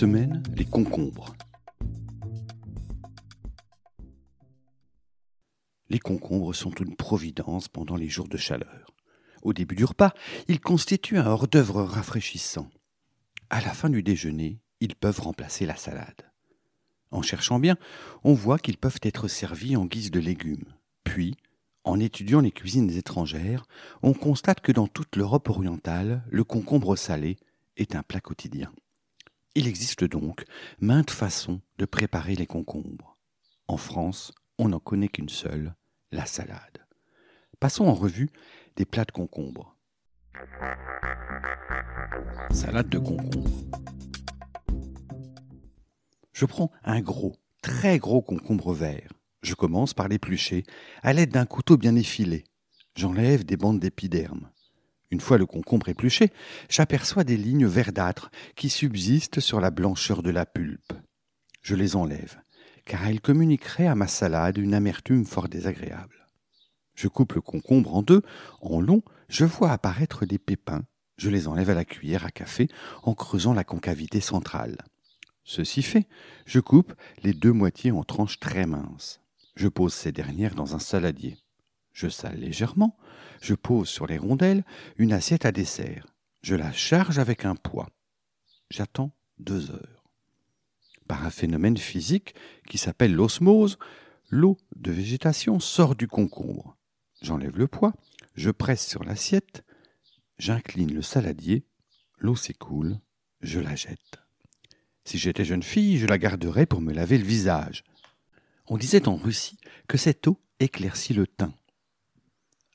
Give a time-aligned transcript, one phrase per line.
[0.00, 1.34] Les concombres.
[5.88, 8.92] Les concombres sont une providence pendant les jours de chaleur.
[9.42, 10.12] Au début du repas,
[10.46, 12.70] ils constituent un hors-d'œuvre rafraîchissant.
[13.50, 16.30] À la fin du déjeuner, ils peuvent remplacer la salade.
[17.10, 17.76] En cherchant bien,
[18.22, 20.74] on voit qu'ils peuvent être servis en guise de légumes.
[21.02, 21.34] Puis,
[21.82, 23.66] en étudiant les cuisines étrangères,
[24.02, 27.36] on constate que dans toute l'Europe orientale, le concombre salé
[27.76, 28.70] est un plat quotidien.
[29.58, 30.44] Il existe donc
[30.78, 33.18] maintes façons de préparer les concombres.
[33.66, 35.74] En France, on n'en connaît qu'une seule,
[36.12, 36.86] la salade.
[37.58, 38.30] Passons en revue
[38.76, 39.76] des plats de concombre.
[42.52, 43.50] Salade de concombre.
[46.32, 49.12] Je prends un gros, très gros concombre vert.
[49.42, 50.62] Je commence par l'éplucher
[51.02, 52.44] à l'aide d'un couteau bien effilé.
[52.94, 54.52] J'enlève des bandes d'épiderme.
[55.10, 56.30] Une fois le concombre épluché,
[56.68, 60.92] j'aperçois des lignes verdâtres qui subsistent sur la blancheur de la pulpe.
[61.62, 62.38] Je les enlève
[62.88, 66.26] car elle communiquerait à ma salade une amertume fort désagréable.
[66.94, 68.22] Je coupe le concombre en deux,
[68.62, 70.82] en long, je vois apparaître des pépins,
[71.18, 72.66] je les enlève à la cuillère à café
[73.02, 74.78] en creusant la concavité centrale.
[75.44, 76.08] Ceci fait,
[76.46, 79.20] je coupe les deux moitiés en tranches très minces.
[79.54, 81.36] Je pose ces dernières dans un saladier.
[81.98, 82.96] Je sale légèrement,
[83.40, 84.62] je pose sur les rondelles
[84.98, 86.06] une assiette à dessert.
[86.42, 87.88] Je la charge avec un poids.
[88.70, 89.10] J'attends
[89.40, 90.04] deux heures
[91.08, 92.36] par un phénomène physique
[92.68, 93.78] qui s'appelle l'osmose,
[94.30, 96.76] l'eau de végétation sort du concombre.
[97.20, 97.94] J'enlève le poids,
[98.36, 99.64] je presse sur l'assiette,
[100.38, 101.66] j'incline le saladier,
[102.18, 103.00] l'eau s'écoule,
[103.40, 104.20] je la jette.
[105.04, 107.82] Si j'étais jeune fille, je la garderais pour me laver le visage.
[108.68, 111.57] On disait en Russie que cette eau éclaircit le teint.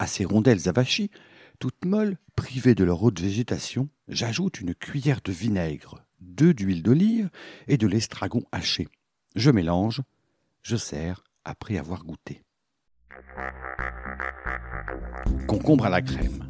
[0.00, 1.10] À ces rondelles avachis,
[1.58, 6.82] toutes molles, privées de leur eau de végétation, j'ajoute une cuillère de vinaigre, deux d'huile
[6.82, 7.28] d'olive
[7.68, 8.88] et de l'estragon haché.
[9.36, 10.00] Je mélange,
[10.62, 12.42] je sers après avoir goûté.
[15.46, 16.46] Concombre à la crème.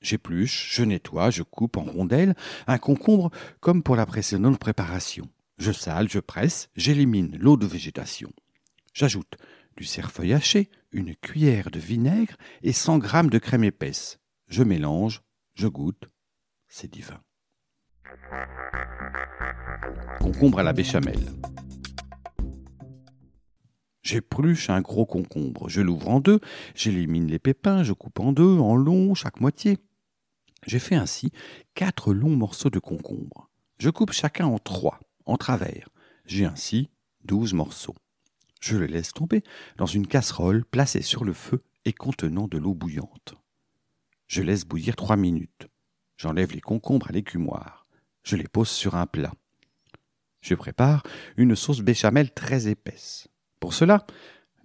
[0.00, 2.36] J'épluche, je nettoie, je coupe en rondelles
[2.68, 5.28] un concombre comme pour la précédente préparation.
[5.58, 8.32] Je sale, je presse, j'élimine l'eau de végétation.
[8.94, 9.36] J'ajoute
[9.76, 14.18] du cerfeuil haché, une cuillère de vinaigre et 100 g de crème épaisse.
[14.48, 15.22] Je mélange,
[15.54, 16.10] je goûte,
[16.68, 17.20] c'est divin.
[20.20, 21.20] Concombre à la béchamel.
[24.02, 26.40] J'épluche un gros concombre, je l'ouvre en deux,
[26.74, 29.78] j'élimine les pépins, je coupe en deux, en long, chaque moitié.
[30.66, 31.30] J'ai fait ainsi
[31.74, 33.50] quatre longs morceaux de concombre.
[33.78, 35.88] Je coupe chacun en trois, en travers.
[36.26, 36.90] J'ai ainsi
[37.24, 37.94] douze morceaux.
[38.60, 39.42] Je les laisse tomber
[39.76, 43.34] dans une casserole placée sur le feu et contenant de l'eau bouillante.
[44.26, 45.66] Je laisse bouillir trois minutes.
[46.16, 47.86] J'enlève les concombres à l'écumoire.
[48.22, 49.32] Je les pose sur un plat.
[50.42, 51.02] Je prépare
[51.36, 53.28] une sauce béchamel très épaisse.
[53.58, 54.06] Pour cela,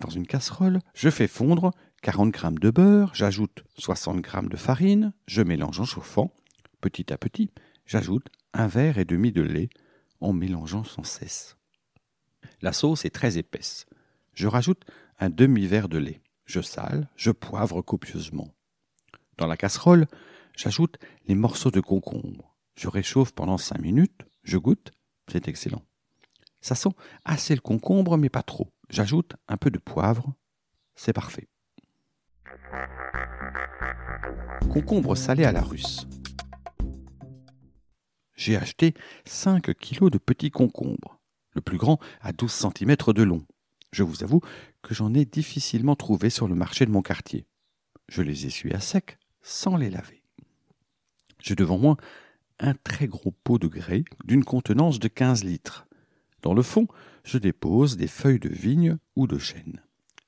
[0.00, 1.70] dans une casserole, je fais fondre
[2.02, 6.34] 40 g de beurre, j'ajoute 60 g de farine, je mélange en chauffant.
[6.80, 7.50] Petit à petit,
[7.86, 9.70] j'ajoute un verre et demi de lait
[10.20, 11.56] en mélangeant sans cesse.
[12.62, 13.86] La sauce est très épaisse.
[14.34, 14.84] Je rajoute
[15.18, 16.20] un demi-verre de lait.
[16.44, 18.54] Je sale, je poivre copieusement.
[19.38, 20.06] Dans la casserole,
[20.56, 22.54] J'ajoute les morceaux de concombre.
[22.76, 24.92] Je réchauffe pendant cinq minutes, je goûte,
[25.30, 25.82] c'est excellent.
[26.60, 26.90] Ça sent
[27.24, 28.68] assez le concombre, mais pas trop.
[28.88, 30.32] J'ajoute un peu de poivre,
[30.94, 31.48] c'est parfait.
[34.72, 36.06] Concombre salé à la russe.
[38.34, 38.94] J'ai acheté
[39.24, 41.20] 5 kilos de petits concombres,
[41.54, 43.46] le plus grand à 12 cm de long.
[43.92, 44.40] Je vous avoue
[44.82, 47.46] que j'en ai difficilement trouvé sur le marché de mon quartier.
[48.08, 50.22] Je les essuie à sec sans les laver.
[51.40, 51.96] J'ai devant moi
[52.58, 55.86] un très gros pot de grès d'une contenance de 15 litres.
[56.42, 56.88] Dans le fond,
[57.24, 59.82] je dépose des feuilles de vigne ou de chêne.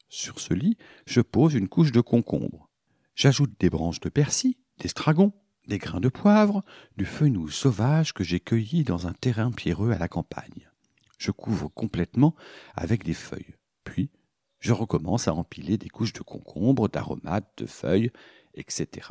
[0.09, 0.77] Sur ce lit,
[1.07, 2.71] je pose une couche de concombre.
[3.15, 5.33] J'ajoute des branches de persil, d'estragon,
[5.67, 6.63] des grains de poivre,
[6.97, 10.71] du fenouil sauvage que j'ai cueilli dans un terrain pierreux à la campagne.
[11.19, 12.35] Je couvre complètement
[12.75, 13.55] avec des feuilles.
[13.85, 14.11] Puis,
[14.59, 18.11] je recommence à empiler des couches de concombre, d'aromates, de feuilles,
[18.55, 19.09] etc.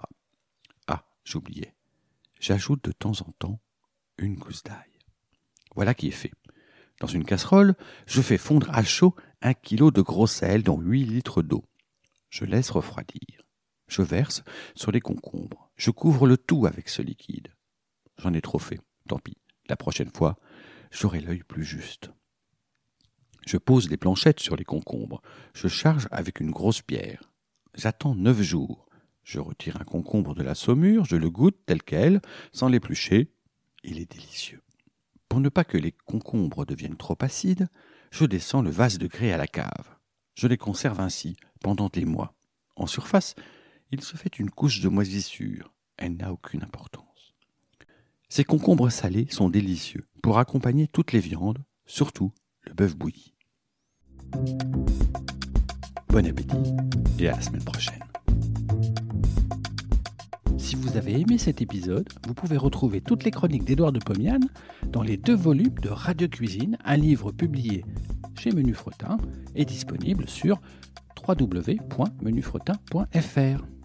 [0.87, 1.75] Ah, j'oubliais
[2.45, 3.59] j'ajoute de temps en temps
[4.17, 4.99] une gousse d'ail.
[5.75, 6.33] Voilà qui est fait.
[6.99, 7.75] Dans une casserole,
[8.05, 11.65] je fais fondre à chaud un kilo de gros sel dans 8 litres d'eau.
[12.29, 13.45] Je laisse refroidir.
[13.87, 14.43] Je verse
[14.75, 15.71] sur les concombres.
[15.75, 17.49] Je couvre le tout avec ce liquide.
[18.19, 18.79] J'en ai trop fait.
[19.07, 19.37] Tant pis.
[19.67, 20.37] La prochaine fois,
[20.95, 22.11] j'aurai l'œil plus juste.
[23.45, 25.21] Je pose les planchettes sur les concombres.
[25.53, 27.31] Je charge avec une grosse pierre.
[27.75, 28.87] J'attends neuf jours.
[29.23, 32.21] Je retire un concombre de la saumure, je le goûte tel quel,
[32.53, 33.33] sans l'éplucher.
[33.83, 34.61] Il est délicieux.
[35.27, 37.67] Pour ne pas que les concombres deviennent trop acides,
[38.11, 39.97] je descends le vase de grès à la cave.
[40.35, 42.35] Je les conserve ainsi pendant des mois.
[42.75, 43.35] En surface,
[43.91, 45.73] il se fait une couche de moisissure.
[45.97, 46.94] Elle n'a aucune importance.
[48.35, 52.33] Ces concombres salés sont délicieux pour accompagner toutes les viandes, surtout
[52.63, 53.33] le bœuf bouilli.
[56.09, 56.73] Bon appétit
[57.17, 58.03] et à la semaine prochaine.
[60.57, 64.41] Si vous avez aimé cet épisode, vous pouvez retrouver toutes les chroniques d'Édouard de Pomian
[64.83, 67.85] dans les deux volumes de Radio Cuisine, un livre publié
[68.37, 69.15] chez Menu Fretin
[69.55, 70.59] et disponible sur
[71.25, 73.84] www.menufretin.fr.